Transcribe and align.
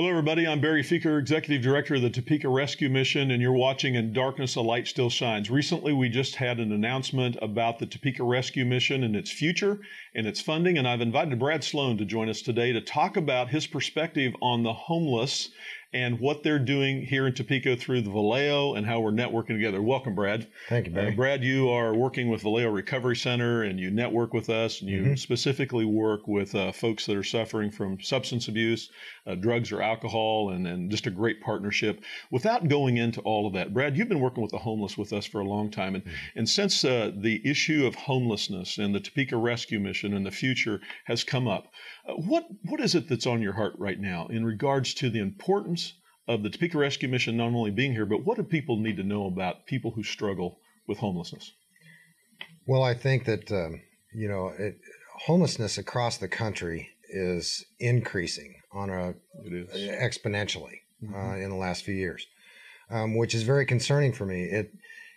Hello, 0.00 0.08
everybody. 0.08 0.46
I'm 0.46 0.62
Barry 0.62 0.82
Feaker, 0.82 1.18
Executive 1.18 1.62
Director 1.62 1.96
of 1.96 2.00
the 2.00 2.08
Topeka 2.08 2.48
Rescue 2.48 2.88
Mission, 2.88 3.30
and 3.30 3.42
you're 3.42 3.52
watching 3.52 3.96
In 3.96 4.14
Darkness 4.14 4.54
a 4.56 4.62
Light 4.62 4.88
Still 4.88 5.10
Shines. 5.10 5.50
Recently, 5.50 5.92
we 5.92 6.08
just 6.08 6.36
had 6.36 6.58
an 6.58 6.72
announcement 6.72 7.36
about 7.42 7.78
the 7.78 7.84
Topeka 7.84 8.24
Rescue 8.24 8.64
Mission 8.64 9.04
and 9.04 9.14
its 9.14 9.30
future 9.30 9.78
and 10.14 10.26
its 10.26 10.40
funding, 10.40 10.78
and 10.78 10.88
I've 10.88 11.02
invited 11.02 11.38
Brad 11.38 11.62
Sloan 11.62 11.98
to 11.98 12.06
join 12.06 12.30
us 12.30 12.40
today 12.40 12.72
to 12.72 12.80
talk 12.80 13.18
about 13.18 13.50
his 13.50 13.66
perspective 13.66 14.32
on 14.40 14.62
the 14.62 14.72
homeless 14.72 15.50
and 15.92 16.20
what 16.20 16.42
they're 16.42 16.60
doing 16.60 17.04
here 17.04 17.26
in 17.26 17.34
Topeka 17.34 17.76
through 17.76 18.02
the 18.02 18.10
Valeo 18.10 18.76
and 18.76 18.86
how 18.86 19.00
we're 19.00 19.10
networking 19.10 19.48
together. 19.48 19.82
Welcome, 19.82 20.14
Brad. 20.14 20.46
Thank 20.68 20.86
you, 20.86 20.92
Barry. 20.92 21.12
Uh, 21.12 21.16
Brad, 21.16 21.42
you 21.42 21.68
are 21.68 21.94
working 21.94 22.28
with 22.28 22.42
Valeo 22.42 22.72
Recovery 22.72 23.16
Center 23.16 23.64
and 23.64 23.78
you 23.80 23.90
network 23.90 24.32
with 24.32 24.48
us 24.48 24.80
and 24.80 24.88
you 24.88 25.02
mm-hmm. 25.02 25.14
specifically 25.14 25.84
work 25.84 26.28
with 26.28 26.54
uh, 26.54 26.70
folks 26.70 27.06
that 27.06 27.16
are 27.16 27.24
suffering 27.24 27.72
from 27.72 28.00
substance 28.00 28.46
abuse, 28.46 28.90
uh, 29.26 29.34
drugs 29.34 29.72
or 29.72 29.82
alcohol, 29.82 30.50
and, 30.50 30.66
and 30.66 30.90
just 30.92 31.08
a 31.08 31.10
great 31.10 31.40
partnership. 31.40 32.02
Without 32.30 32.68
going 32.68 32.96
into 32.96 33.20
all 33.22 33.48
of 33.48 33.54
that, 33.54 33.74
Brad, 33.74 33.96
you've 33.96 34.08
been 34.08 34.20
working 34.20 34.42
with 34.42 34.52
the 34.52 34.58
homeless 34.58 34.96
with 34.96 35.12
us 35.12 35.26
for 35.26 35.40
a 35.40 35.48
long 35.48 35.70
time. 35.72 35.96
And, 35.96 36.04
mm-hmm. 36.04 36.38
and 36.38 36.48
since 36.48 36.84
uh, 36.84 37.10
the 37.16 37.42
issue 37.44 37.84
of 37.84 37.96
homelessness 37.96 38.78
and 38.78 38.94
the 38.94 39.00
Topeka 39.00 39.36
Rescue 39.36 39.80
Mission 39.80 40.14
and 40.14 40.24
the 40.24 40.30
future 40.30 40.80
has 41.06 41.24
come 41.24 41.48
up, 41.48 41.64
uh, 41.64 41.99
what, 42.16 42.46
what 42.64 42.80
is 42.80 42.94
it 42.94 43.08
that's 43.08 43.26
on 43.26 43.42
your 43.42 43.52
heart 43.52 43.74
right 43.78 43.98
now 43.98 44.26
in 44.28 44.44
regards 44.44 44.94
to 44.94 45.10
the 45.10 45.20
importance 45.20 45.94
of 46.28 46.42
the 46.42 46.50
Topeka 46.50 46.78
Rescue 46.78 47.08
Mission 47.08 47.36
not 47.36 47.48
only 47.48 47.70
being 47.70 47.92
here, 47.92 48.06
but 48.06 48.24
what 48.24 48.36
do 48.36 48.44
people 48.44 48.76
need 48.76 48.96
to 48.96 49.02
know 49.02 49.26
about 49.26 49.66
people 49.66 49.90
who 49.90 50.02
struggle 50.02 50.60
with 50.86 50.98
homelessness? 50.98 51.52
Well, 52.66 52.84
I 52.84 52.94
think 52.94 53.24
that 53.24 53.50
um, 53.50 53.80
you 54.14 54.28
know 54.28 54.52
it, 54.56 54.78
homelessness 55.26 55.78
across 55.78 56.18
the 56.18 56.28
country 56.28 56.88
is 57.08 57.64
increasing 57.78 58.54
on 58.72 58.90
a 58.90 59.14
exponentially 59.44 60.78
mm-hmm. 61.02 61.14
uh, 61.14 61.36
in 61.36 61.50
the 61.50 61.56
last 61.56 61.84
few 61.84 61.94
years, 61.94 62.26
um, 62.90 63.16
which 63.16 63.34
is 63.34 63.42
very 63.42 63.66
concerning 63.66 64.12
for 64.12 64.24
me. 64.24 64.44
It 64.44 64.72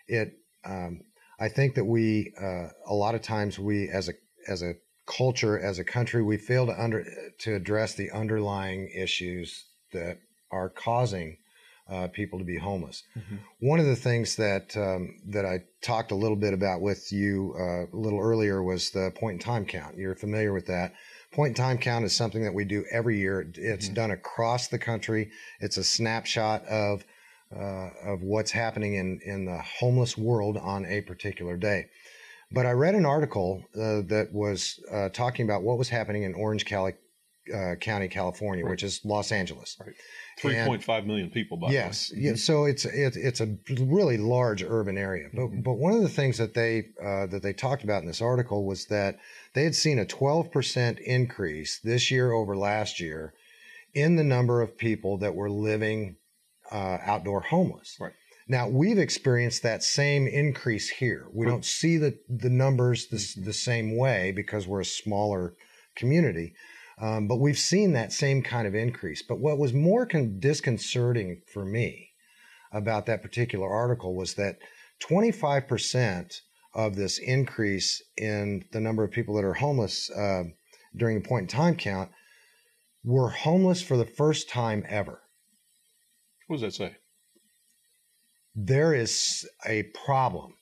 it 0.07 0.39
um, 0.65 1.01
I 1.39 1.49
think 1.49 1.75
that 1.75 1.85
we 1.85 2.33
uh, 2.41 2.69
a 2.87 2.93
lot 2.93 3.15
of 3.15 3.21
times 3.21 3.59
we 3.59 3.89
as 3.89 4.09
a 4.09 4.13
as 4.47 4.63
a 4.63 4.73
culture 5.05 5.59
as 5.59 5.79
a 5.79 5.83
country 5.83 6.23
we 6.23 6.37
fail 6.37 6.65
to 6.65 6.81
under 6.81 7.05
to 7.39 7.55
address 7.55 7.95
the 7.95 8.11
underlying 8.11 8.89
issues 8.95 9.65
that 9.91 10.19
are 10.51 10.69
causing 10.69 11.37
uh, 11.89 12.07
people 12.07 12.39
to 12.39 12.45
be 12.45 12.57
homeless. 12.57 13.03
Mm-hmm. 13.17 13.35
One 13.59 13.79
of 13.79 13.85
the 13.85 13.95
things 13.95 14.35
that 14.37 14.75
um, 14.77 15.15
that 15.27 15.45
I 15.45 15.63
talked 15.81 16.11
a 16.11 16.15
little 16.15 16.37
bit 16.37 16.53
about 16.53 16.81
with 16.81 17.11
you 17.11 17.53
uh, 17.57 17.85
a 17.85 17.99
little 17.99 18.19
earlier 18.19 18.63
was 18.63 18.91
the 18.91 19.11
point 19.15 19.33
in 19.33 19.39
time 19.39 19.65
count. 19.65 19.97
You're 19.97 20.15
familiar 20.15 20.53
with 20.53 20.67
that. 20.67 20.93
Point 21.31 21.49
in 21.49 21.63
time 21.63 21.77
count 21.77 22.05
is 22.05 22.15
something 22.15 22.43
that 22.43 22.53
we 22.53 22.63
do 22.63 22.85
every 22.91 23.17
year. 23.17 23.51
It's 23.55 23.85
mm-hmm. 23.87 23.95
done 23.95 24.11
across 24.11 24.67
the 24.67 24.79
country. 24.79 25.31
It's 25.59 25.77
a 25.77 25.83
snapshot 25.83 26.65
of 26.65 27.03
uh, 27.53 27.89
of 28.05 28.21
what's 28.21 28.51
happening 28.51 28.95
in 28.95 29.19
in 29.25 29.45
the 29.45 29.61
homeless 29.79 30.17
world 30.17 30.57
on 30.57 30.85
a 30.85 31.01
particular 31.01 31.57
day. 31.57 31.87
But 32.53 32.65
I 32.65 32.71
read 32.71 32.95
an 32.95 33.05
article 33.05 33.63
uh, 33.75 34.01
that 34.07 34.29
was 34.31 34.79
uh, 34.91 35.09
talking 35.09 35.45
about 35.45 35.63
what 35.63 35.77
was 35.77 35.89
happening 35.89 36.23
in 36.23 36.33
Orange 36.35 36.65
County, 36.65 36.93
uh, 37.53 37.75
County, 37.75 38.07
California, 38.07 38.63
right. 38.63 38.71
which 38.71 38.83
is 38.83 39.01
Los 39.03 39.31
Angeles. 39.31 39.75
Right. 39.79 39.95
Three 40.39 40.55
point 40.65 40.83
five 40.83 41.05
million 41.05 41.29
people. 41.29 41.57
By 41.57 41.71
yes, 41.71 42.11
yeah. 42.15 42.31
Mm-hmm. 42.31 42.37
So 42.37 42.65
it's 42.65 42.85
it, 42.85 43.15
it's 43.15 43.41
a 43.41 43.55
really 43.79 44.17
large 44.17 44.63
urban 44.63 44.97
area. 44.97 45.29
But 45.33 45.41
mm-hmm. 45.41 45.61
but 45.61 45.73
one 45.73 45.93
of 45.93 46.01
the 46.01 46.09
things 46.09 46.37
that 46.37 46.53
they 46.53 46.89
uh, 47.03 47.27
that 47.27 47.41
they 47.43 47.53
talked 47.53 47.83
about 47.83 48.01
in 48.01 48.07
this 48.07 48.21
article 48.21 48.65
was 48.65 48.85
that 48.87 49.17
they 49.53 49.63
had 49.63 49.75
seen 49.75 49.99
a 49.99 50.05
twelve 50.05 50.51
percent 50.51 50.99
increase 50.99 51.79
this 51.83 52.09
year 52.09 52.31
over 52.31 52.55
last 52.55 52.99
year 52.99 53.33
in 53.93 54.15
the 54.15 54.23
number 54.23 54.61
of 54.61 54.77
people 54.77 55.17
that 55.19 55.35
were 55.35 55.49
living 55.49 56.15
uh, 56.71 56.97
outdoor 57.05 57.41
homeless. 57.41 57.97
Right. 57.99 58.13
Now 58.47 58.67
we've 58.67 58.97
experienced 58.97 59.63
that 59.63 59.83
same 59.83 60.27
increase 60.27 60.89
here. 60.89 61.27
We 61.33 61.45
don't 61.45 61.65
see 61.65 61.97
the 61.97 62.19
the 62.27 62.49
numbers 62.49 63.07
the, 63.07 63.41
the 63.41 63.53
same 63.53 63.97
way 63.97 64.31
because 64.31 64.67
we're 64.67 64.81
a 64.81 64.85
smaller 64.85 65.53
community. 65.95 66.53
Um, 66.99 67.27
but 67.27 67.39
we've 67.39 67.57
seen 67.57 67.93
that 67.93 68.13
same 68.13 68.43
kind 68.43 68.67
of 68.67 68.75
increase. 68.75 69.23
But 69.23 69.39
what 69.39 69.57
was 69.57 69.73
more 69.73 70.05
con- 70.05 70.39
disconcerting 70.39 71.41
for 71.51 71.65
me 71.65 72.11
about 72.71 73.05
that 73.07 73.21
particular 73.21 73.67
article 73.67 74.15
was 74.15 74.35
that 74.35 74.57
25% 75.01 76.41
of 76.75 76.95
this 76.95 77.17
increase 77.19 78.01
in 78.17 78.63
the 78.71 78.79
number 78.79 79.03
of 79.03 79.11
people 79.11 79.35
that 79.35 79.43
are 79.43 79.53
homeless 79.53 80.09
uh, 80.11 80.43
during 80.95 81.21
the 81.21 81.27
point 81.27 81.43
in 81.43 81.47
time 81.47 81.75
count 81.75 82.11
were 83.03 83.29
homeless 83.29 83.81
for 83.81 83.97
the 83.97 84.05
first 84.05 84.49
time 84.49 84.83
ever. 84.87 85.21
What 86.47 86.57
does 86.57 86.61
that 86.61 86.73
say? 86.73 86.95
There 88.55 88.93
is 88.93 89.47
a 89.65 89.83
problem 90.05 90.53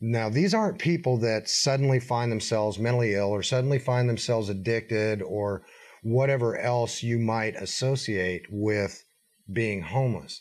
now, 0.00 0.30
these 0.30 0.54
aren't 0.54 0.78
people 0.78 1.18
that 1.18 1.48
suddenly 1.48 2.00
find 2.00 2.32
themselves 2.32 2.78
mentally 2.78 3.14
ill 3.14 3.28
or 3.28 3.42
suddenly 3.42 3.78
find 3.78 4.08
themselves 4.08 4.48
addicted 4.48 5.20
or 5.20 5.62
whatever 6.02 6.56
else 6.56 7.02
you 7.02 7.18
might 7.18 7.54
associate 7.56 8.46
with 8.50 9.04
being 9.52 9.82
homeless. 9.82 10.40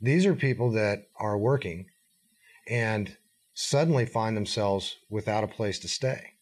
These 0.00 0.26
are 0.26 0.34
people 0.34 0.72
that 0.72 1.06
are 1.16 1.38
working 1.38 1.86
and 2.68 3.16
suddenly 3.54 4.04
find 4.04 4.36
themselves 4.36 4.96
without 5.08 5.44
a 5.44 5.48
place 5.48 5.78
to 5.80 5.88
stay. 5.88 6.32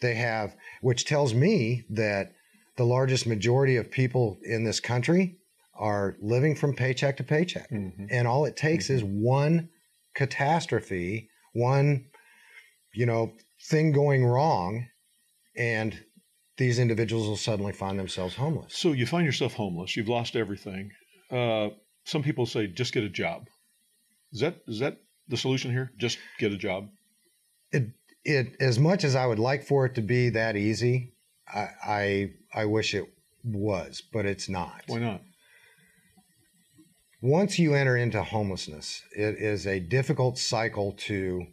They 0.00 0.14
have, 0.14 0.56
which 0.82 1.06
tells 1.06 1.32
me 1.32 1.84
that 1.88 2.34
the 2.76 2.84
largest 2.84 3.26
majority 3.26 3.76
of 3.76 3.90
people 3.90 4.38
in 4.44 4.64
this 4.64 4.78
country 4.78 5.37
are 5.78 6.16
living 6.20 6.54
from 6.54 6.74
paycheck 6.74 7.16
to 7.16 7.24
paycheck. 7.24 7.70
Mm-hmm. 7.70 8.06
And 8.10 8.28
all 8.28 8.44
it 8.44 8.56
takes 8.56 8.86
mm-hmm. 8.86 8.96
is 8.96 9.04
one 9.04 9.68
catastrophe 10.14 11.30
one, 11.58 12.06
you 12.94 13.06
know, 13.06 13.32
thing 13.62 13.92
going 13.92 14.24
wrong, 14.24 14.86
and 15.56 15.98
these 16.56 16.78
individuals 16.78 17.26
will 17.26 17.36
suddenly 17.36 17.72
find 17.72 17.98
themselves 17.98 18.34
homeless. 18.34 18.76
So 18.76 18.92
you 18.92 19.06
find 19.06 19.26
yourself 19.26 19.54
homeless. 19.54 19.96
You've 19.96 20.08
lost 20.08 20.36
everything. 20.36 20.92
Uh, 21.30 21.70
some 22.04 22.22
people 22.22 22.46
say 22.46 22.66
just 22.66 22.92
get 22.92 23.04
a 23.04 23.08
job. 23.08 23.48
Is 24.32 24.40
that 24.40 24.56
is 24.66 24.80
that 24.80 24.98
the 25.28 25.36
solution 25.36 25.70
here? 25.70 25.92
Just 25.98 26.18
get 26.38 26.52
a 26.52 26.56
job. 26.56 26.88
It 27.72 27.88
it 28.24 28.56
as 28.60 28.78
much 28.78 29.04
as 29.04 29.14
I 29.14 29.26
would 29.26 29.38
like 29.38 29.64
for 29.64 29.86
it 29.86 29.94
to 29.96 30.02
be 30.02 30.30
that 30.30 30.56
easy, 30.56 31.12
I 31.52 31.68
I, 31.84 32.30
I 32.54 32.64
wish 32.66 32.94
it 32.94 33.04
was, 33.44 34.02
but 34.12 34.26
it's 34.26 34.48
not. 34.48 34.82
Why 34.86 34.98
not? 34.98 35.22
Once 37.20 37.58
you 37.58 37.74
enter 37.74 37.96
into 37.96 38.22
homelessness, 38.22 39.02
it 39.12 39.36
is 39.38 39.66
a 39.66 39.80
difficult 39.80 40.38
cycle 40.38 40.92
to 40.92 41.46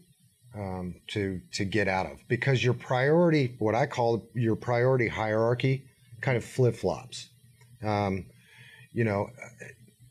um, 0.56 0.96
to 1.08 1.42
to 1.54 1.66
get 1.66 1.88
out 1.88 2.06
of 2.06 2.20
because 2.28 2.64
your 2.64 2.74
priority, 2.74 3.56
what 3.60 3.76
I 3.76 3.86
call 3.86 4.30
your 4.34 4.56
priority 4.56 5.08
hierarchy, 5.08 5.84
kind 6.22 6.38
of 6.38 6.46
flip 6.46 6.76
flops. 6.76 7.30
Um, 7.84 8.26
you 8.94 9.04
know, 9.04 9.30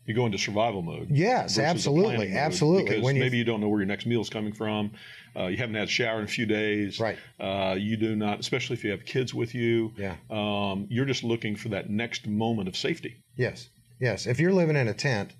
you 0.06 0.14
go 0.14 0.26
into 0.26 0.38
survival 0.38 0.82
mode. 0.82 1.08
Yes, 1.10 1.58
absolutely, 1.58 2.32
absolutely. 2.32 2.84
Because 2.84 3.04
when 3.04 3.18
maybe 3.18 3.38
you 3.38 3.44
don't 3.44 3.60
know 3.60 3.68
where 3.68 3.80
your 3.80 3.86
next 3.86 4.06
meal 4.06 4.20
is 4.20 4.28
coming 4.28 4.52
from. 4.52 4.92
Uh, 5.36 5.46
you 5.46 5.56
haven't 5.56 5.74
had 5.74 5.88
a 5.88 5.90
shower 5.90 6.18
in 6.18 6.24
a 6.24 6.28
few 6.28 6.46
days. 6.46 7.00
Right. 7.00 7.18
Uh, 7.40 7.74
you 7.76 7.96
do 7.96 8.14
not, 8.14 8.38
especially 8.38 8.74
if 8.74 8.84
you 8.84 8.92
have 8.92 9.04
kids 9.04 9.34
with 9.34 9.52
you. 9.54 9.92
Yeah. 9.96 10.14
Um, 10.30 10.86
you're 10.90 11.06
just 11.06 11.24
looking 11.24 11.56
for 11.56 11.70
that 11.70 11.90
next 11.90 12.28
moment 12.28 12.68
of 12.68 12.76
safety. 12.76 13.16
Yes. 13.36 13.68
Yes. 14.00 14.26
If 14.26 14.38
you're 14.38 14.52
living 14.52 14.76
in 14.76 14.86
a 14.86 14.94
tent, 14.94 15.34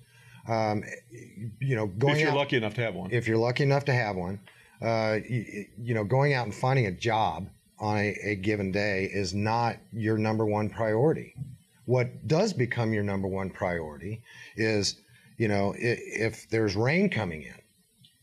um, 0.47 0.83
you 1.59 1.75
know, 1.75 1.87
going 1.87 2.15
if 2.15 2.21
you're 2.21 2.29
out, 2.29 2.37
lucky 2.37 2.57
enough 2.57 2.73
to 2.75 2.81
have 2.81 2.95
one. 2.95 3.11
If 3.11 3.27
you're 3.27 3.37
lucky 3.37 3.63
enough 3.63 3.85
to 3.85 3.93
have 3.93 4.15
one, 4.15 4.39
uh, 4.81 5.19
you, 5.27 5.65
you, 5.77 5.93
know, 5.93 6.03
going 6.03 6.33
out 6.33 6.45
and 6.45 6.53
finding 6.53 6.85
a 6.85 6.91
job 6.91 7.47
on 7.79 7.97
a, 7.97 8.15
a 8.23 8.35
given 8.35 8.71
day 8.71 9.09
is 9.11 9.33
not 9.33 9.77
your 9.91 10.17
number 10.17 10.45
one 10.45 10.69
priority. 10.69 11.33
What 11.85 12.27
does 12.27 12.53
become 12.53 12.93
your 12.93 13.03
number 13.03 13.27
one 13.27 13.49
priority 13.49 14.21
is, 14.55 15.01
you 15.37 15.47
know, 15.47 15.73
if, 15.77 15.99
if 16.03 16.49
there's 16.49 16.75
rain 16.75 17.09
coming 17.09 17.43
in. 17.43 17.55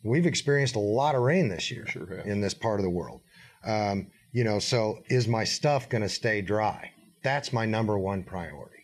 We've 0.04 0.26
experienced 0.26 0.74
a 0.74 0.80
lot 0.80 1.14
of 1.14 1.22
rain 1.22 1.48
this 1.48 1.70
year 1.70 1.86
sure 1.86 2.22
in 2.24 2.40
this 2.40 2.54
part 2.54 2.80
of 2.80 2.84
the 2.84 2.90
world. 2.90 3.20
Um, 3.64 4.08
you 4.32 4.42
know, 4.42 4.58
so 4.58 4.98
is 5.08 5.28
my 5.28 5.44
stuff 5.44 5.88
going 5.88 6.02
to 6.02 6.08
stay 6.08 6.40
dry? 6.40 6.90
That's 7.22 7.52
my 7.52 7.66
number 7.66 7.96
one 7.98 8.24
priority. 8.24 8.82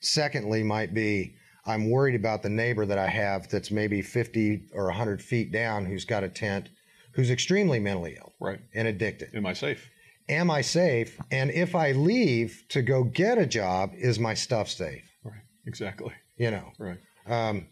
Secondly, 0.00 0.62
might 0.62 0.92
be 0.92 1.34
I'm 1.66 1.90
worried 1.90 2.14
about 2.14 2.42
the 2.42 2.48
neighbor 2.48 2.86
that 2.86 2.98
I 2.98 3.08
have 3.08 3.48
that's 3.48 3.70
maybe 3.70 4.02
50 4.02 4.68
or 4.72 4.84
100 4.86 5.20
feet 5.20 5.52
down 5.52 5.84
who's 5.84 6.04
got 6.04 6.22
a 6.22 6.28
tent, 6.28 6.68
who's 7.12 7.30
extremely 7.30 7.80
mentally 7.80 8.16
ill 8.18 8.32
right. 8.40 8.60
and 8.74 8.86
addicted. 8.86 9.34
Am 9.34 9.46
I 9.46 9.52
safe? 9.52 9.90
Am 10.28 10.50
I 10.50 10.60
safe? 10.60 11.20
And 11.30 11.50
if 11.50 11.74
I 11.74 11.92
leave 11.92 12.64
to 12.70 12.82
go 12.82 13.04
get 13.04 13.38
a 13.38 13.46
job, 13.46 13.92
is 13.94 14.18
my 14.18 14.34
stuff 14.34 14.68
safe? 14.68 15.04
Right. 15.24 15.42
Exactly. 15.66 16.12
You 16.36 16.50
know. 16.50 16.72
Right. 16.78 16.98
Um, 17.26 17.66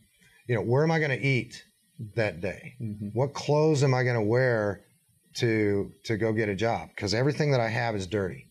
you 0.49 0.55
know, 0.55 0.62
where 0.62 0.82
am 0.82 0.90
I 0.90 0.99
going 0.99 1.11
to 1.11 1.25
eat 1.25 1.64
that 2.17 2.40
day? 2.40 2.75
Mm-hmm. 2.81 3.08
What 3.12 3.35
clothes 3.35 3.82
am 3.82 3.94
I 3.94 4.02
going 4.02 4.17
to 4.17 4.23
wear 4.23 4.85
to 5.37 5.93
to 6.05 6.17
go 6.17 6.32
get 6.32 6.49
a 6.49 6.55
job? 6.55 6.88
Because 6.94 7.14
everything 7.14 7.50
that 7.52 7.61
I 7.61 7.69
have 7.69 7.94
is 7.94 8.06
dirty. 8.06 8.47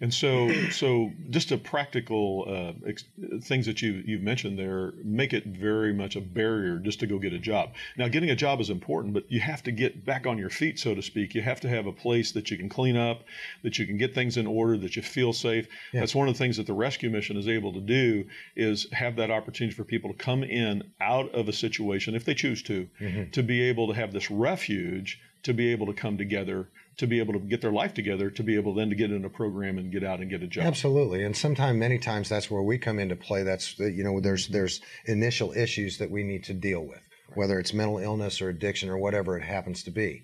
And 0.00 0.12
so 0.12 0.50
so 0.70 1.10
just 1.30 1.50
a 1.52 1.58
practical 1.58 2.44
uh, 2.48 2.88
ex- 2.88 3.04
things 3.42 3.66
that 3.66 3.82
you 3.82 4.02
you've 4.06 4.22
mentioned 4.22 4.58
there 4.58 4.92
make 5.02 5.32
it 5.32 5.44
very 5.44 5.92
much 5.92 6.16
a 6.16 6.20
barrier 6.20 6.78
just 6.78 7.00
to 7.00 7.06
go 7.06 7.18
get 7.18 7.32
a 7.32 7.38
job. 7.38 7.74
Now, 7.96 8.08
getting 8.08 8.30
a 8.30 8.36
job 8.36 8.60
is 8.60 8.70
important, 8.70 9.14
but 9.14 9.30
you 9.30 9.40
have 9.40 9.62
to 9.64 9.72
get 9.72 10.04
back 10.04 10.26
on 10.26 10.38
your 10.38 10.50
feet, 10.50 10.78
so 10.78 10.94
to 10.94 11.02
speak. 11.02 11.34
You 11.34 11.42
have 11.42 11.60
to 11.60 11.68
have 11.68 11.86
a 11.86 11.92
place 11.92 12.32
that 12.32 12.50
you 12.50 12.56
can 12.56 12.68
clean 12.68 12.96
up, 12.96 13.24
that 13.62 13.78
you 13.78 13.86
can 13.86 13.98
get 13.98 14.14
things 14.14 14.36
in 14.36 14.46
order, 14.46 14.76
that 14.78 14.96
you 14.96 15.02
feel 15.02 15.32
safe. 15.32 15.68
Yeah. 15.92 16.00
That's 16.00 16.14
one 16.14 16.28
of 16.28 16.34
the 16.34 16.38
things 16.38 16.56
that 16.56 16.66
the 16.66 16.74
rescue 16.74 17.10
mission 17.10 17.36
is 17.36 17.48
able 17.48 17.72
to 17.72 17.80
do 17.80 18.24
is 18.56 18.90
have 18.92 19.16
that 19.16 19.30
opportunity 19.30 19.74
for 19.74 19.84
people 19.84 20.12
to 20.12 20.16
come 20.16 20.42
in 20.44 20.84
out 21.00 21.32
of 21.34 21.48
a 21.48 21.52
situation 21.52 22.14
if 22.14 22.24
they 22.24 22.34
choose 22.34 22.62
to, 22.64 22.88
mm-hmm. 23.00 23.30
to 23.30 23.42
be 23.42 23.62
able 23.62 23.88
to 23.88 23.94
have 23.94 24.12
this 24.12 24.30
refuge 24.30 25.20
to 25.42 25.52
be 25.52 25.72
able 25.72 25.86
to 25.86 25.92
come 25.92 26.18
together 26.18 26.68
to 26.98 27.06
be 27.06 27.20
able 27.20 27.32
to 27.32 27.38
get 27.38 27.60
their 27.60 27.72
life 27.72 27.94
together 27.94 28.30
to 28.30 28.42
be 28.42 28.56
able 28.56 28.74
then 28.74 28.90
to 28.90 28.96
get 28.96 29.10
in 29.10 29.24
a 29.24 29.28
program 29.30 29.78
and 29.78 29.92
get 29.92 30.04
out 30.04 30.20
and 30.20 30.30
get 30.30 30.42
a 30.42 30.46
job 30.46 30.64
absolutely 30.64 31.24
and 31.24 31.36
sometimes 31.36 31.78
many 31.78 31.98
times 31.98 32.28
that's 32.28 32.50
where 32.50 32.62
we 32.62 32.76
come 32.76 32.98
into 32.98 33.16
play 33.16 33.42
that's 33.42 33.78
you 33.78 34.04
know 34.04 34.20
there's 34.20 34.48
there's 34.48 34.80
initial 35.06 35.52
issues 35.52 35.98
that 35.98 36.10
we 36.10 36.22
need 36.22 36.44
to 36.44 36.54
deal 36.54 36.80
with 36.80 37.00
right. 37.28 37.38
whether 37.38 37.58
it's 37.58 37.72
mental 37.72 37.98
illness 37.98 38.42
or 38.42 38.48
addiction 38.48 38.88
or 38.88 38.98
whatever 38.98 39.36
it 39.38 39.42
happens 39.42 39.82
to 39.82 39.90
be 39.90 40.22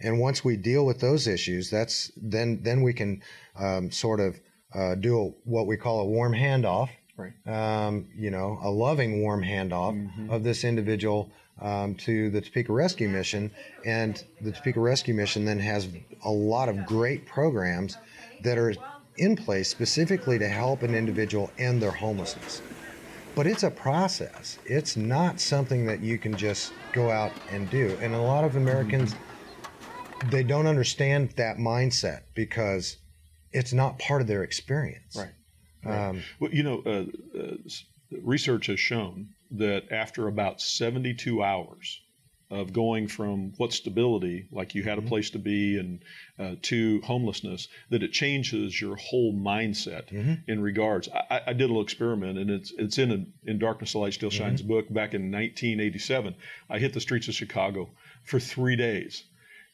and 0.00 0.20
once 0.20 0.44
we 0.44 0.56
deal 0.56 0.86
with 0.86 1.00
those 1.00 1.26
issues 1.26 1.70
that's 1.70 2.10
then 2.16 2.60
then 2.62 2.82
we 2.82 2.92
can 2.92 3.22
um, 3.58 3.90
sort 3.90 4.20
of 4.20 4.38
uh, 4.74 4.94
do 4.94 5.18
a, 5.18 5.24
what 5.48 5.66
we 5.66 5.76
call 5.76 6.00
a 6.00 6.06
warm 6.06 6.32
handoff 6.32 6.90
right 7.16 7.32
um, 7.46 8.06
you 8.14 8.30
know 8.30 8.58
a 8.62 8.70
loving 8.70 9.22
warm 9.22 9.42
handoff 9.42 9.94
mm-hmm. 9.94 10.30
of 10.30 10.44
this 10.44 10.64
individual 10.64 11.30
um, 11.60 11.94
to 11.96 12.30
the 12.30 12.40
Topeka 12.40 12.72
Rescue 12.72 13.08
Mission. 13.08 13.50
And 13.84 14.22
the 14.40 14.52
Topeka 14.52 14.80
Rescue 14.80 15.14
Mission 15.14 15.44
then 15.44 15.58
has 15.58 15.88
a 16.24 16.30
lot 16.30 16.68
of 16.68 16.86
great 16.86 17.26
programs 17.26 17.96
that 18.42 18.58
are 18.58 18.74
in 19.18 19.36
place 19.36 19.68
specifically 19.68 20.38
to 20.38 20.48
help 20.48 20.82
an 20.82 20.94
individual 20.94 21.50
end 21.58 21.82
their 21.82 21.90
homelessness. 21.90 22.60
But 23.34 23.46
it's 23.46 23.62
a 23.62 23.70
process. 23.70 24.58
It's 24.64 24.96
not 24.96 25.40
something 25.40 25.86
that 25.86 26.00
you 26.00 26.18
can 26.18 26.36
just 26.36 26.72
go 26.92 27.10
out 27.10 27.32
and 27.50 27.68
do. 27.70 27.96
And 28.00 28.14
a 28.14 28.20
lot 28.20 28.44
of 28.44 28.56
Americans, 28.56 29.14
they 30.30 30.42
don't 30.42 30.66
understand 30.66 31.30
that 31.36 31.58
mindset 31.58 32.22
because 32.34 32.96
it's 33.52 33.72
not 33.72 33.98
part 33.98 34.22
of 34.22 34.26
their 34.26 34.42
experience. 34.42 35.16
Right. 35.16 35.32
right. 35.84 36.08
Um, 36.08 36.22
well, 36.40 36.50
you 36.50 36.62
know, 36.62 36.82
uh, 36.86 37.04
uh, 37.38 37.56
research 38.22 38.66
has 38.66 38.80
shown 38.80 39.28
that 39.52 39.92
after 39.92 40.28
about 40.28 40.60
72 40.60 41.42
hours 41.42 42.00
of 42.50 42.72
going 42.72 43.08
from 43.08 43.52
what 43.56 43.72
stability, 43.72 44.46
like 44.52 44.74
you 44.74 44.82
had 44.84 44.98
a 44.98 45.00
mm-hmm. 45.00 45.08
place 45.08 45.30
to 45.30 45.38
be, 45.38 45.78
and 45.78 46.04
uh, 46.38 46.54
to 46.62 47.00
homelessness, 47.02 47.66
that 47.90 48.04
it 48.04 48.12
changes 48.12 48.80
your 48.80 48.94
whole 48.96 49.34
mindset 49.34 50.08
mm-hmm. 50.08 50.34
in 50.46 50.62
regards. 50.62 51.08
I, 51.08 51.40
I, 51.48 51.52
did 51.52 51.64
a 51.64 51.66
little 51.66 51.82
experiment, 51.82 52.38
and 52.38 52.50
it's 52.50 52.72
it's 52.78 52.98
in 52.98 53.10
a, 53.10 53.50
in 53.50 53.58
Darkness 53.58 53.92
the 53.92 53.98
Light 53.98 54.14
Still 54.14 54.30
mm-hmm. 54.30 54.38
Shines 54.38 54.60
mm-hmm. 54.60 54.68
book 54.68 54.86
back 54.88 55.14
in 55.14 55.32
1987. 55.32 56.36
I 56.70 56.78
hit 56.78 56.92
the 56.92 57.00
streets 57.00 57.26
of 57.26 57.34
Chicago 57.34 57.90
for 58.22 58.38
three 58.38 58.76
days. 58.76 59.24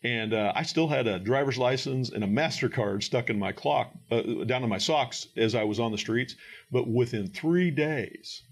And 0.04 0.34
uh, 0.34 0.52
I 0.56 0.64
still 0.64 0.88
had 0.88 1.06
a 1.06 1.20
driver's 1.20 1.58
license 1.58 2.10
and 2.10 2.24
a 2.24 2.26
MasterCard 2.26 3.04
stuck 3.04 3.30
in 3.30 3.38
my 3.38 3.52
clock, 3.52 3.92
uh, 4.10 4.22
down 4.44 4.64
in 4.64 4.68
my 4.68 4.78
socks 4.78 5.28
as 5.36 5.54
I 5.54 5.62
was 5.62 5.78
on 5.78 5.92
the 5.92 5.98
streets. 5.98 6.34
But 6.72 6.88
within 6.88 7.28
three 7.28 7.70
days, 7.70 8.42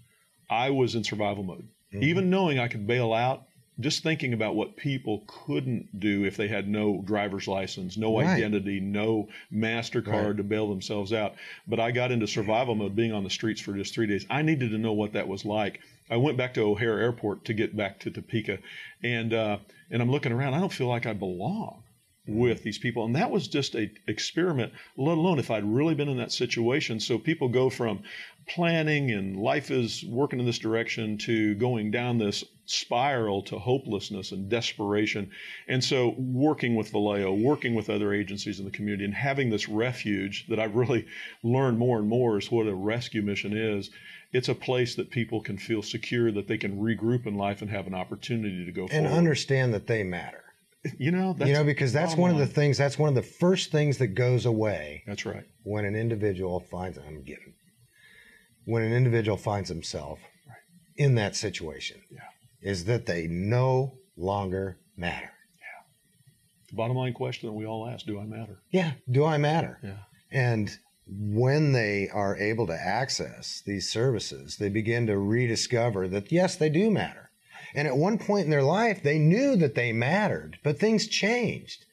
I 0.51 0.69
was 0.69 0.95
in 0.95 1.03
survival 1.05 1.43
mode. 1.43 1.67
Mm-hmm. 1.93 2.03
Even 2.03 2.29
knowing 2.29 2.59
I 2.59 2.67
could 2.67 2.85
bail 2.85 3.13
out, 3.13 3.47
just 3.79 4.03
thinking 4.03 4.33
about 4.33 4.55
what 4.55 4.75
people 4.75 5.23
couldn't 5.25 5.97
do 5.97 6.25
if 6.25 6.35
they 6.35 6.49
had 6.49 6.67
no 6.67 7.01
driver's 7.03 7.47
license, 7.47 7.97
no 7.97 8.19
right. 8.19 8.27
identity, 8.27 8.79
no 8.79 9.29
MasterCard 9.51 10.27
right. 10.27 10.37
to 10.37 10.43
bail 10.43 10.69
themselves 10.69 11.13
out. 11.13 11.35
But 11.67 11.79
I 11.79 11.91
got 11.91 12.11
into 12.11 12.27
survival 12.27 12.75
mode 12.75 12.95
being 12.95 13.13
on 13.13 13.23
the 13.23 13.29
streets 13.29 13.61
for 13.61 13.73
just 13.73 13.93
three 13.93 14.07
days. 14.07 14.25
I 14.29 14.41
needed 14.41 14.71
to 14.71 14.77
know 14.77 14.93
what 14.93 15.13
that 15.13 15.27
was 15.27 15.45
like. 15.45 15.79
I 16.09 16.17
went 16.17 16.37
back 16.37 16.53
to 16.55 16.61
O'Hare 16.61 16.99
Airport 16.99 17.45
to 17.45 17.53
get 17.53 17.75
back 17.75 18.01
to 18.01 18.11
Topeka, 18.11 18.59
and 19.01 19.33
uh, 19.33 19.57
and 19.89 20.01
I'm 20.01 20.11
looking 20.11 20.33
around. 20.33 20.53
I 20.53 20.59
don't 20.59 20.73
feel 20.73 20.87
like 20.87 21.05
I 21.05 21.13
belong 21.13 21.81
with 22.27 22.61
these 22.63 22.77
people. 22.77 23.05
And 23.05 23.15
that 23.15 23.31
was 23.31 23.47
just 23.47 23.75
a 23.75 23.91
experiment, 24.07 24.73
let 24.95 25.17
alone 25.17 25.39
if 25.39 25.49
I'd 25.49 25.63
really 25.63 25.95
been 25.95 26.09
in 26.09 26.17
that 26.17 26.31
situation. 26.31 26.99
So 26.99 27.17
people 27.17 27.49
go 27.49 27.69
from 27.69 28.03
planning 28.47 29.11
and 29.11 29.37
life 29.37 29.71
is 29.71 30.03
working 30.07 30.39
in 30.39 30.45
this 30.45 30.59
direction 30.59 31.17
to 31.19 31.55
going 31.55 31.91
down 31.91 32.17
this 32.17 32.43
spiral 32.65 33.41
to 33.43 33.57
hopelessness 33.57 34.31
and 34.31 34.49
desperation. 34.49 35.31
And 35.67 35.83
so 35.83 36.15
working 36.17 36.75
with 36.75 36.91
Valeo, 36.91 37.39
working 37.39 37.73
with 37.73 37.89
other 37.89 38.13
agencies 38.13 38.59
in 38.59 38.65
the 38.65 38.71
community 38.71 39.05
and 39.05 39.13
having 39.13 39.49
this 39.49 39.67
refuge 39.67 40.45
that 40.47 40.59
I've 40.59 40.75
really 40.75 41.07
learned 41.43 41.79
more 41.79 41.97
and 41.97 42.07
more 42.07 42.37
is 42.37 42.51
what 42.51 42.67
a 42.67 42.75
rescue 42.75 43.21
mission 43.21 43.57
is. 43.57 43.89
It's 44.31 44.47
a 44.47 44.55
place 44.55 44.95
that 44.95 45.09
people 45.09 45.41
can 45.41 45.57
feel 45.57 45.81
secure, 45.81 46.31
that 46.31 46.47
they 46.47 46.57
can 46.57 46.79
regroup 46.79 47.25
in 47.25 47.35
life 47.35 47.61
and 47.61 47.69
have 47.69 47.87
an 47.87 47.95
opportunity 47.95 48.65
to 48.65 48.71
go 48.71 48.83
and 48.83 48.91
forward. 48.91 49.09
understand 49.09 49.73
that 49.73 49.87
they 49.87 50.03
matter 50.03 50.41
you 50.97 51.11
know, 51.11 51.35
you 51.39 51.53
know, 51.53 51.63
because 51.63 51.93
that's 51.93 52.15
one 52.15 52.31
of 52.31 52.37
the 52.37 52.47
things. 52.47 52.77
That's 52.77 52.97
one 52.97 53.09
of 53.09 53.15
the 53.15 53.21
first 53.21 53.71
things 53.71 53.97
that 53.99 54.07
goes 54.07 54.45
away. 54.45 55.03
That's 55.05 55.25
right. 55.25 55.43
When 55.63 55.85
an 55.85 55.95
individual 55.95 56.59
finds, 56.59 56.97
I'm 56.97 57.23
getting, 57.23 57.53
when 58.65 58.83
an 58.83 58.93
individual 58.93 59.37
finds 59.37 59.69
himself 59.69 60.19
right. 60.47 60.57
in 60.95 61.15
that 61.15 61.35
situation, 61.35 62.01
yeah. 62.09 62.21
is 62.61 62.85
that 62.85 63.05
they 63.05 63.27
no 63.27 63.97
longer 64.17 64.79
matter. 64.97 65.31
Yeah. 65.59 65.85
The 66.69 66.75
bottom 66.75 66.97
line 66.97 67.13
question 67.13 67.47
that 67.47 67.53
we 67.53 67.65
all 67.65 67.87
ask: 67.87 68.05
Do 68.05 68.19
I 68.19 68.25
matter? 68.25 68.61
Yeah. 68.71 68.93
Do 69.09 69.25
I 69.25 69.37
matter? 69.37 69.79
Yeah. 69.83 69.97
And 70.31 70.75
when 71.07 71.73
they 71.73 72.09
are 72.09 72.37
able 72.37 72.67
to 72.67 72.73
access 72.73 73.61
these 73.65 73.91
services, 73.91 74.57
they 74.57 74.69
begin 74.69 75.07
to 75.07 75.17
rediscover 75.17 76.07
that 76.07 76.31
yes, 76.31 76.55
they 76.55 76.69
do 76.69 76.89
matter. 76.89 77.30
And 77.73 77.87
at 77.87 77.97
one 77.97 78.17
point 78.17 78.45
in 78.45 78.51
their 78.51 78.63
life, 78.63 79.01
they 79.01 79.17
knew 79.17 79.55
that 79.57 79.75
they 79.75 79.91
mattered, 79.93 80.57
but 80.63 80.79
things 80.79 81.07
changed. 81.07 81.85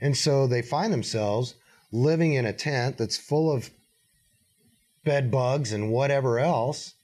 And 0.00 0.16
so 0.16 0.46
they 0.46 0.62
find 0.62 0.92
themselves 0.92 1.54
living 1.92 2.34
in 2.34 2.46
a 2.46 2.52
tent 2.52 2.98
that's 2.98 3.16
full 3.16 3.52
of 3.52 3.70
bed 5.04 5.30
bugs 5.30 5.72
and 5.72 5.90
whatever 5.90 6.38
else, 6.38 6.94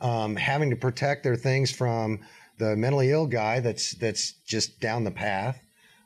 um, 0.00 0.36
having 0.36 0.70
to 0.70 0.76
protect 0.76 1.22
their 1.22 1.36
things 1.36 1.70
from 1.70 2.20
the 2.58 2.76
mentally 2.76 3.10
ill 3.10 3.26
guy 3.26 3.60
that's 3.60 3.94
that's 3.94 4.32
just 4.46 4.80
down 4.80 5.04
the 5.04 5.10
path, 5.10 5.60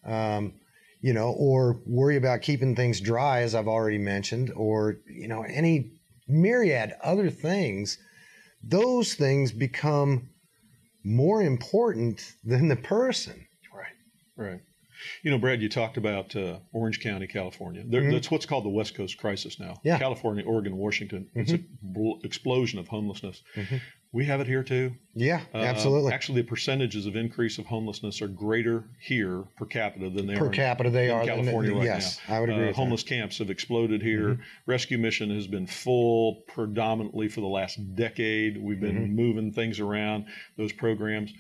um, 0.05 0.53
you 1.01 1.13
know, 1.13 1.31
or 1.33 1.81
worry 1.87 2.17
about 2.17 2.43
keeping 2.43 2.75
things 2.75 3.01
dry, 3.01 3.43
as 3.43 3.55
I've 3.55 3.69
already 3.69 3.99
mentioned, 3.99 4.53
or 4.57 4.99
you 5.07 5.29
know, 5.29 5.43
any 5.43 5.93
myriad 6.27 6.95
other 7.03 7.31
things. 7.31 7.99
Those 8.63 9.15
things 9.15 9.53
become 9.53 10.31
more 11.05 11.43
important 11.43 12.35
than 12.45 12.69
the 12.69 12.77
person. 12.77 13.47
Right, 13.73 13.97
right. 14.37 14.61
You 15.23 15.31
know, 15.31 15.39
Brad, 15.39 15.63
you 15.63 15.69
talked 15.69 15.97
about 15.97 16.35
uh, 16.37 16.59
Orange 16.73 17.01
County, 17.01 17.27
California. 17.27 17.83
mm-hmm. 17.83 18.11
That's 18.11 18.31
what's 18.31 18.47
called 18.47 18.65
the 18.65 18.71
West 18.71 18.95
Coast 18.95 19.19
crisis 19.19 19.59
now. 19.61 19.75
Yeah. 19.85 19.99
California, 19.99 20.45
Oregon, 20.45 20.77
Washington. 20.77 21.29
Mm-hmm. 21.31 21.41
It's 21.41 21.53
an 21.53 22.21
explosion 22.25 22.79
of 22.79 22.89
homelessness. 22.89 23.43
Mm-hmm. 23.55 23.77
We 24.11 24.25
have 24.25 24.41
it 24.41 24.47
here 24.47 24.63
too. 24.63 24.93
Yeah, 25.15 25.43
uh, 25.53 25.59
absolutely. 25.59 26.15
Actually, 26.15 26.41
the 26.41 26.49
percentages 26.49 27.05
of 27.05 27.15
increase 27.15 27.59
of 27.59 27.67
homelessness 27.67 28.23
are 28.23 28.29
greater 28.29 28.85
here 28.99 29.45
per 29.57 29.67
capita 29.67 30.09
than 30.09 30.27
they 30.27 30.37
per 30.37 30.47
are 30.47 30.51
capita. 30.51 30.89
They 30.89 31.11
in 31.11 31.11
are 31.11 31.25
California 31.27 31.75
right 31.75 31.85
yes, 31.85 32.19
now. 32.27 32.37
I 32.37 32.41
would 32.41 32.49
agree. 32.49 32.71
Uh, 32.71 32.73
homeless 32.73 33.03
that. 33.03 33.11
camps 33.11 33.39
have 33.39 33.51
exploded 33.51 34.01
here. 34.01 34.31
Mm-hmm. 34.31 34.43
Rescue 34.65 34.97
mission 34.97 35.29
has 35.31 35.47
been 35.47 35.67
full 35.67 36.37
predominantly 36.49 37.29
for 37.29 37.43
the 37.43 37.49
last 37.49 37.79
decade. 37.97 38.57
We've 38.63 38.81
been 38.81 38.97
mm-hmm. 38.97 39.17
moving 39.17 39.53
things 39.53 39.79
around 39.79 40.25
those 40.57 40.73
programs. 40.73 41.35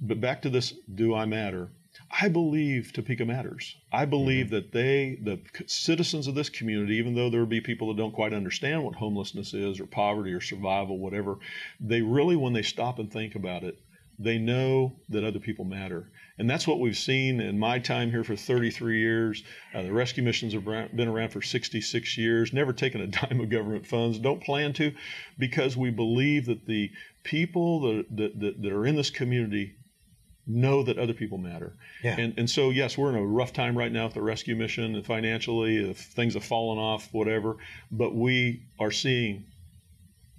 But 0.00 0.20
back 0.20 0.42
to 0.42 0.50
this: 0.50 0.74
Do 0.92 1.14
I 1.14 1.26
matter? 1.26 1.68
I 2.10 2.28
believe 2.28 2.92
Topeka 2.92 3.24
matters. 3.24 3.76
I 3.92 4.04
believe 4.04 4.46
mm-hmm. 4.46 4.54
that 4.56 4.72
they, 4.72 5.18
the 5.22 5.40
citizens 5.66 6.26
of 6.26 6.34
this 6.34 6.48
community, 6.48 6.96
even 6.96 7.14
though 7.14 7.30
there 7.30 7.40
will 7.40 7.46
be 7.46 7.60
people 7.60 7.88
that 7.88 7.96
don't 7.96 8.14
quite 8.14 8.32
understand 8.32 8.84
what 8.84 8.94
homelessness 8.94 9.54
is 9.54 9.80
or 9.80 9.86
poverty 9.86 10.32
or 10.32 10.40
survival, 10.40 10.98
whatever, 10.98 11.36
they 11.78 12.02
really, 12.02 12.36
when 12.36 12.52
they 12.52 12.62
stop 12.62 12.98
and 12.98 13.12
think 13.12 13.34
about 13.34 13.62
it, 13.64 13.78
they 14.18 14.38
know 14.38 14.92
that 15.08 15.24
other 15.24 15.38
people 15.38 15.64
matter. 15.64 16.10
And 16.38 16.48
that's 16.48 16.66
what 16.66 16.78
we've 16.78 16.96
seen 16.96 17.40
in 17.40 17.58
my 17.58 17.78
time 17.78 18.10
here 18.10 18.22
for 18.24 18.36
33 18.36 18.98
years. 18.98 19.42
Uh, 19.74 19.82
the 19.82 19.92
rescue 19.92 20.22
missions 20.22 20.52
have 20.52 20.64
been 20.64 21.08
around 21.08 21.30
for 21.30 21.40
66 21.40 22.18
years, 22.18 22.52
never 22.52 22.72
taken 22.72 23.00
a 23.00 23.06
dime 23.06 23.40
of 23.40 23.48
government 23.50 23.86
funds, 23.86 24.18
don't 24.18 24.42
plan 24.42 24.72
to, 24.74 24.92
because 25.38 25.76
we 25.76 25.90
believe 25.90 26.46
that 26.46 26.66
the 26.66 26.90
people 27.24 27.80
that, 27.80 28.16
that, 28.16 28.62
that 28.62 28.72
are 28.72 28.86
in 28.86 28.96
this 28.96 29.10
community 29.10 29.74
know 30.46 30.82
that 30.82 30.98
other 30.98 31.12
people 31.12 31.38
matter. 31.38 31.76
Yeah. 32.02 32.18
And 32.18 32.34
and 32.38 32.48
so 32.48 32.70
yes, 32.70 32.96
we're 32.98 33.10
in 33.10 33.16
a 33.16 33.24
rough 33.24 33.52
time 33.52 33.76
right 33.76 33.92
now 33.92 34.04
with 34.04 34.14
the 34.14 34.22
rescue 34.22 34.56
mission 34.56 34.94
and 34.94 35.06
financially, 35.06 35.90
if 35.90 35.98
things 35.98 36.34
have 36.34 36.44
fallen 36.44 36.78
off, 36.78 37.08
whatever. 37.12 37.56
But 37.90 38.14
we 38.14 38.64
are 38.78 38.90
seeing 38.90 39.44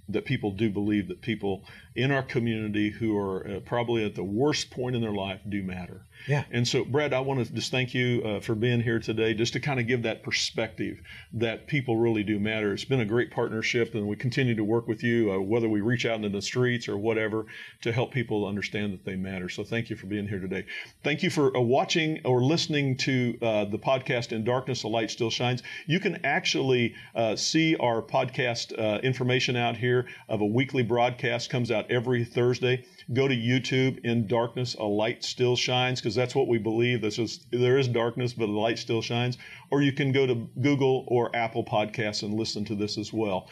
that 0.08 0.24
people 0.24 0.50
do 0.50 0.70
believe 0.70 1.08
that 1.08 1.20
people 1.20 1.64
in 1.94 2.10
our 2.10 2.22
community 2.22 2.90
who 2.90 3.16
are 3.16 3.46
uh, 3.46 3.60
probably 3.60 4.04
at 4.04 4.14
the 4.14 4.24
worst 4.24 4.70
point 4.70 4.96
in 4.96 5.02
their 5.02 5.12
life 5.12 5.40
do 5.48 5.62
matter. 5.62 6.06
Yeah. 6.28 6.44
And 6.50 6.66
so, 6.66 6.84
Brad, 6.84 7.12
I 7.12 7.20
want 7.20 7.44
to 7.44 7.52
just 7.52 7.70
thank 7.70 7.94
you 7.94 8.22
uh, 8.24 8.40
for 8.40 8.54
being 8.54 8.80
here 8.80 9.00
today, 9.00 9.34
just 9.34 9.52
to 9.54 9.60
kind 9.60 9.80
of 9.80 9.86
give 9.86 10.02
that 10.02 10.22
perspective 10.22 11.00
that 11.32 11.66
people 11.66 11.96
really 11.96 12.22
do 12.22 12.38
matter. 12.38 12.72
It's 12.72 12.84
been 12.84 13.00
a 13.00 13.04
great 13.04 13.30
partnership, 13.30 13.94
and 13.94 14.06
we 14.06 14.16
continue 14.16 14.54
to 14.54 14.64
work 14.64 14.86
with 14.86 15.02
you, 15.02 15.32
uh, 15.32 15.40
whether 15.40 15.68
we 15.68 15.80
reach 15.80 16.06
out 16.06 16.16
into 16.16 16.28
the 16.28 16.42
streets 16.42 16.88
or 16.88 16.96
whatever, 16.96 17.46
to 17.82 17.92
help 17.92 18.12
people 18.12 18.46
understand 18.46 18.92
that 18.92 19.04
they 19.04 19.16
matter. 19.16 19.48
So, 19.48 19.64
thank 19.64 19.90
you 19.90 19.96
for 19.96 20.06
being 20.06 20.28
here 20.28 20.38
today. 20.38 20.64
Thank 21.02 21.22
you 21.22 21.30
for 21.30 21.56
uh, 21.56 21.60
watching 21.60 22.20
or 22.24 22.42
listening 22.42 22.96
to 22.98 23.38
uh, 23.42 23.64
the 23.64 23.78
podcast 23.78 24.32
In 24.32 24.44
Darkness, 24.44 24.84
a 24.84 24.88
Light 24.88 25.10
Still 25.10 25.30
Shines. 25.30 25.62
You 25.86 25.98
can 25.98 26.24
actually 26.24 26.94
uh, 27.14 27.36
see 27.36 27.76
our 27.76 28.00
podcast 28.00 28.78
uh, 28.78 29.00
information 29.00 29.56
out 29.56 29.76
here 29.76 30.06
of 30.28 30.40
a 30.40 30.46
weekly 30.46 30.82
broadcast 30.82 31.50
comes 31.50 31.70
out 31.70 31.81
every 31.90 32.24
Thursday. 32.24 32.84
Go 33.12 33.28
to 33.28 33.34
YouTube. 33.34 34.04
In 34.04 34.26
Darkness, 34.26 34.74
a 34.74 34.84
Light 34.84 35.24
Still 35.24 35.56
Shines, 35.56 36.00
because 36.00 36.14
that's 36.14 36.34
what 36.34 36.48
we 36.48 36.58
believe. 36.58 37.00
This 37.00 37.18
is 37.18 37.46
there 37.50 37.78
is 37.78 37.88
darkness, 37.88 38.32
but 38.32 38.46
the 38.46 38.52
light 38.52 38.78
still 38.78 39.02
shines. 39.02 39.38
Or 39.70 39.82
you 39.82 39.92
can 39.92 40.12
go 40.12 40.26
to 40.26 40.34
Google 40.60 41.04
or 41.08 41.34
Apple 41.34 41.64
Podcasts 41.64 42.22
and 42.22 42.34
listen 42.34 42.64
to 42.66 42.74
this 42.74 42.98
as 42.98 43.12
well. 43.12 43.48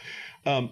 Um, 0.47 0.71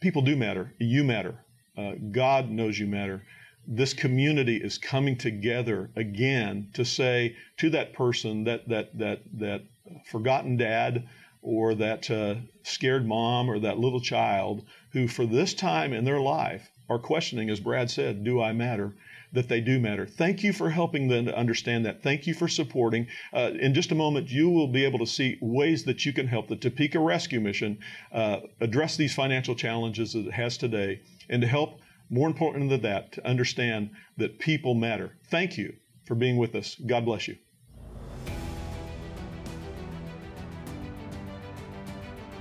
people 0.00 0.22
do 0.22 0.36
matter. 0.36 0.72
You 0.78 1.04
matter. 1.04 1.44
Uh, 1.76 1.92
God 2.10 2.50
knows 2.50 2.78
you 2.78 2.86
matter 2.86 3.22
this 3.66 3.92
community 3.92 4.56
is 4.56 4.78
coming 4.78 5.16
together 5.16 5.90
again 5.96 6.68
to 6.72 6.84
say 6.84 7.36
to 7.56 7.70
that 7.70 7.92
person 7.92 8.44
that 8.44 8.68
that 8.68 8.96
that 8.96 9.22
that 9.32 9.62
forgotten 10.04 10.56
dad 10.56 11.08
or 11.42 11.74
that 11.74 12.10
uh, 12.10 12.36
scared 12.62 13.06
mom 13.06 13.50
or 13.50 13.58
that 13.58 13.78
little 13.78 14.00
child 14.00 14.64
who 14.92 15.08
for 15.08 15.26
this 15.26 15.52
time 15.54 15.92
in 15.92 16.04
their 16.04 16.20
life 16.20 16.70
are 16.88 16.98
questioning 16.98 17.50
as 17.50 17.60
brad 17.60 17.90
said 17.90 18.24
do 18.24 18.40
i 18.40 18.52
matter 18.52 18.94
that 19.32 19.48
they 19.48 19.60
do 19.60 19.78
matter 19.78 20.06
thank 20.06 20.42
you 20.42 20.52
for 20.52 20.70
helping 20.70 21.08
them 21.08 21.24
to 21.24 21.36
understand 21.36 21.84
that 21.84 22.02
thank 22.02 22.26
you 22.26 22.34
for 22.34 22.48
supporting 22.48 23.06
uh, 23.34 23.50
in 23.60 23.74
just 23.74 23.92
a 23.92 23.94
moment 23.94 24.30
you 24.30 24.48
will 24.48 24.68
be 24.68 24.84
able 24.84 24.98
to 24.98 25.06
see 25.06 25.36
ways 25.40 25.84
that 25.84 26.06
you 26.06 26.12
can 26.12 26.26
help 26.26 26.48
the 26.48 26.56
topeka 26.56 26.98
rescue 26.98 27.40
mission 27.40 27.78
uh, 28.12 28.38
address 28.60 28.96
these 28.96 29.14
financial 29.14 29.54
challenges 29.54 30.12
that 30.12 30.26
it 30.26 30.32
has 30.32 30.56
today 30.56 31.00
and 31.28 31.42
to 31.42 31.48
help 31.48 31.80
more 32.10 32.28
important 32.28 32.70
than 32.70 32.82
that, 32.82 33.12
to 33.12 33.26
understand 33.26 33.90
that 34.16 34.38
people 34.38 34.74
matter. 34.74 35.12
Thank 35.30 35.58
you 35.58 35.74
for 36.04 36.14
being 36.14 36.36
with 36.36 36.54
us. 36.54 36.76
God 36.86 37.04
bless 37.04 37.28
you. 37.28 37.36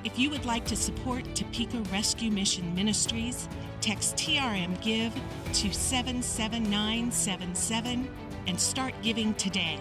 If 0.04 0.20
you 0.20 0.30
would 0.30 0.46
like 0.46 0.66
to 0.66 0.75
support 0.75 1.24
Topeka 1.34 1.82
Rescue 1.92 2.30
Mission 2.30 2.75
Ministries, 2.75 3.50
text 3.86 4.15
TRM 4.15 4.82
Give 4.82 5.13
to 5.54 5.72
77977 5.72 8.10
and 8.48 8.60
start 8.60 8.96
giving 9.04 9.36
today. 9.36 9.80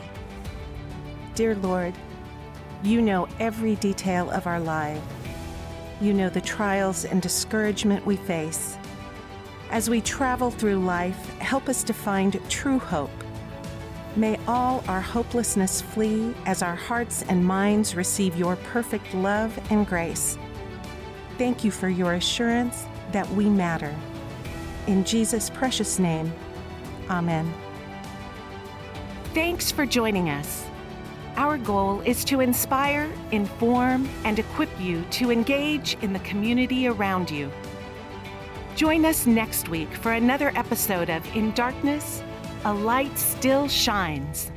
Dear 1.35 1.55
Lord, 1.55 1.95
you 2.83 3.01
know 3.01 3.27
every 3.41 3.77
detail 3.77 4.31
of 4.31 4.47
our 4.47 4.61
life. 4.61 5.01
You 6.03 6.13
know 6.13 6.29
the 6.29 6.43
trials 6.43 7.07
and 7.07 7.23
discouragement 7.23 8.05
we 8.05 8.17
face. 8.17 8.77
As 9.71 9.89
we 9.89 10.03
travel 10.03 10.51
through 10.51 10.81
life, 10.81 11.39
help 11.39 11.71
us 11.71 11.83
to 11.85 11.95
find 11.95 12.39
true 12.51 12.79
hope. 12.79 13.09
May 14.17 14.39
all 14.47 14.85
our 14.87 15.01
hopelessness 15.01 15.81
flee 15.81 16.35
as 16.45 16.63
our 16.63 16.77
hearts 16.77 17.25
and 17.31 17.43
minds 17.43 17.97
receive 17.97 18.37
your 18.37 18.57
perfect 18.57 19.15
love 19.15 19.59
and 19.71 19.87
grace. 19.87 20.37
Thank 21.39 21.65
you 21.65 21.71
for 21.71 21.89
your 21.89 22.13
assurance 22.13 22.85
that 23.15 23.29
we 23.31 23.49
matter. 23.49 23.95
In 24.87 25.05
Jesus' 25.05 25.49
precious 25.49 25.99
name, 25.99 26.31
Amen. 27.09 27.53
Thanks 29.35 29.71
for 29.71 29.85
joining 29.85 30.31
us. 30.31 30.67
Our 31.37 31.59
goal 31.59 32.01
is 32.03 32.25
to 32.27 32.41
inspire, 32.41 33.11
inform, 33.33 34.09
and 34.25 34.39
equip 34.39 34.71
you 34.81 35.05
to 35.13 35.31
engage 35.31 35.97
in 36.03 36.13
the 36.13 36.21
community 36.21 36.87
around 36.87 37.31
you. 37.31 37.51
Join 38.77 39.05
us 39.05 39.27
next 39.27 39.69
week 39.69 39.93
for 39.95 40.13
another 40.13 40.53
episode 40.55 41.11
of 41.11 41.25
In 41.37 41.53
Darkness, 41.53 42.23
a 42.65 42.73
Light 42.73 43.17
Still 43.19 43.69
Shines. 43.69 44.51